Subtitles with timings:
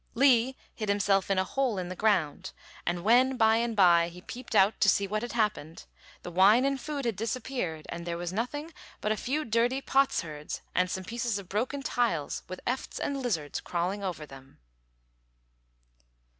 [0.15, 2.53] Li hid himself in a hole in the ground;
[2.87, 5.85] and when by and by he peeped out to see what had happened,
[6.23, 9.79] the wine and food had disappeared, and there was nothing there but a few dirty
[9.79, 14.57] potsherds and some pieces of broken tiles with efts and lizards crawling over them.